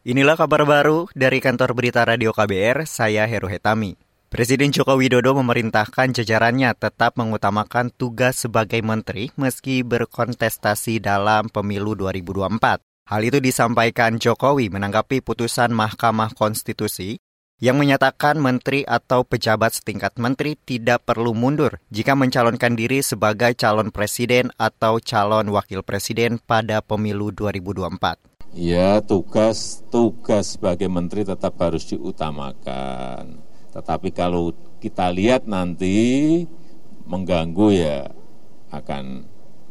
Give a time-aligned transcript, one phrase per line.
[0.00, 4.00] Inilah kabar baru dari kantor berita radio KBR, saya Heru Hetami.
[4.32, 12.80] Presiden Joko Widodo memerintahkan jajarannya tetap mengutamakan tugas sebagai menteri meski berkontestasi dalam pemilu 2024.
[12.80, 17.20] Hal itu disampaikan Jokowi menanggapi putusan Mahkamah Konstitusi
[17.60, 23.92] yang menyatakan menteri atau pejabat setingkat menteri tidak perlu mundur jika mencalonkan diri sebagai calon
[23.92, 28.29] presiden atau calon wakil presiden pada pemilu 2024.
[28.50, 33.38] Ya, tugas tugas sebagai menteri tetap harus diutamakan.
[33.70, 34.50] Tetapi kalau
[34.82, 36.42] kita lihat nanti
[37.06, 38.10] mengganggu ya
[38.74, 39.26] akan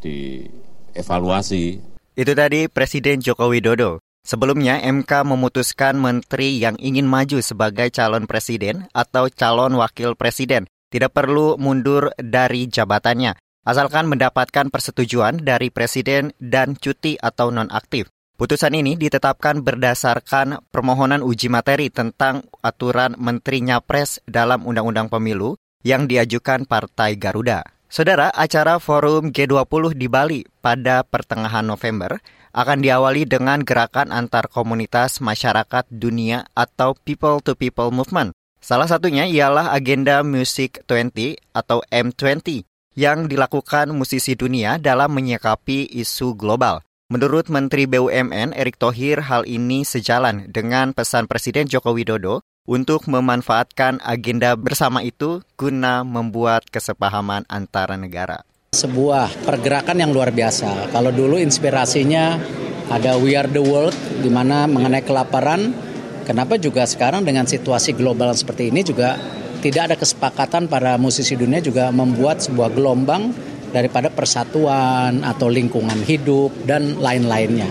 [0.00, 1.80] dievaluasi.
[2.16, 4.00] Itu tadi Presiden Joko Widodo.
[4.22, 11.10] Sebelumnya MK memutuskan menteri yang ingin maju sebagai calon presiden atau calon wakil presiden tidak
[11.10, 13.34] perlu mundur dari jabatannya
[13.66, 18.10] asalkan mendapatkan persetujuan dari presiden dan cuti atau nonaktif.
[18.42, 25.54] Putusan ini ditetapkan berdasarkan permohonan uji materi tentang aturan Menteri Nyapres dalam Undang-Undang Pemilu
[25.86, 27.62] yang diajukan Partai Garuda.
[27.86, 32.18] Saudara, acara Forum G20 di Bali pada pertengahan November
[32.50, 38.34] akan diawali dengan gerakan antar komunitas masyarakat dunia atau People to People Movement.
[38.58, 42.66] Salah satunya ialah agenda Music 20 atau M20
[42.98, 46.82] yang dilakukan musisi dunia dalam menyikapi isu global.
[47.12, 54.00] Menurut Menteri BUMN Erick Thohir, hal ini sejalan dengan pesan Presiden Joko Widodo untuk memanfaatkan
[54.00, 58.48] agenda bersama itu guna membuat kesepahaman antara negara.
[58.72, 60.88] Sebuah pergerakan yang luar biasa.
[60.88, 62.40] Kalau dulu inspirasinya
[62.88, 63.92] ada We Are the World,
[64.24, 65.76] di mana mengenai kelaparan,
[66.24, 69.20] kenapa juga sekarang dengan situasi global seperti ini juga
[69.60, 76.52] tidak ada kesepakatan para musisi dunia juga membuat sebuah gelombang daripada persatuan atau lingkungan hidup
[76.68, 77.66] dan lain-lainnya.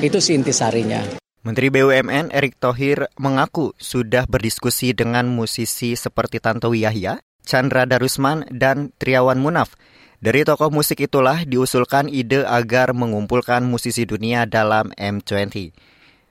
[0.00, 1.20] Itu sih intisarinya.
[1.42, 8.94] Menteri BUMN Erick Thohir mengaku sudah berdiskusi dengan musisi seperti Tantowi Yahya, Chandra Darusman, dan
[8.94, 9.74] Triawan Munaf.
[10.22, 15.74] Dari tokoh musik itulah diusulkan ide agar mengumpulkan musisi dunia dalam M20.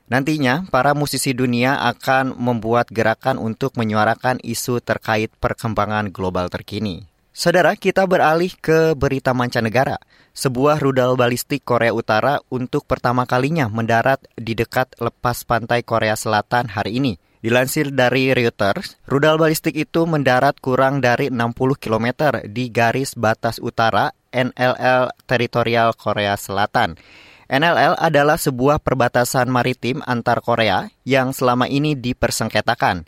[0.08, 7.11] Nantinya, para musisi dunia akan membuat gerakan untuk menyuarakan isu terkait perkembangan global terkini.
[7.32, 9.96] Saudara, kita beralih ke berita mancanegara.
[10.36, 16.68] Sebuah rudal balistik Korea Utara untuk pertama kalinya mendarat di dekat lepas pantai Korea Selatan
[16.68, 17.16] hari ini.
[17.40, 24.12] Dilansir dari Reuters, rudal balistik itu mendarat kurang dari 60 km di garis batas utara
[24.36, 27.00] NLL teritorial Korea Selatan.
[27.48, 33.08] NLL adalah sebuah perbatasan maritim antar Korea yang selama ini dipersengketakan.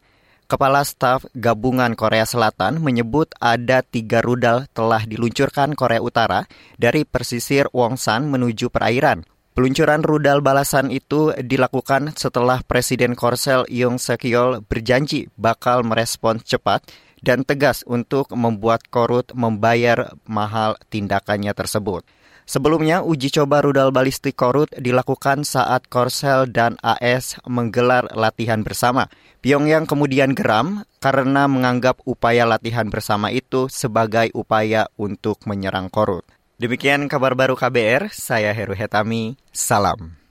[0.54, 6.46] Kepala Staf Gabungan Korea Selatan menyebut ada tiga rudal telah diluncurkan Korea Utara
[6.78, 9.26] dari persisir Wongsan menuju perairan.
[9.58, 16.86] Peluncuran rudal balasan itu dilakukan setelah Presiden Korsel Yoon Suk Yeol berjanji bakal merespon cepat
[17.26, 22.06] dan tegas untuk membuat Korut membayar mahal tindakannya tersebut.
[22.44, 29.08] Sebelumnya, uji coba rudal balistik Korut dilakukan saat Korsel dan AS menggelar latihan bersama.
[29.44, 36.24] Pyongyang kemudian geram karena menganggap upaya latihan bersama itu sebagai upaya untuk menyerang Korut.
[36.60, 40.23] Demikian kabar baru KBR, saya Heru Hetami, salam.